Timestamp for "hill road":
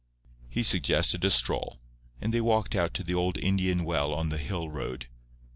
4.39-5.05